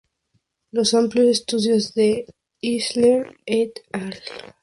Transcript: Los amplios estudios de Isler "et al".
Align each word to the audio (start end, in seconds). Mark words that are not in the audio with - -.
Los 0.71 0.95
amplios 0.95 1.27
estudios 1.27 1.93
de 1.93 2.25
Isler 2.59 3.37
"et 3.45 3.81
al". 3.93 4.19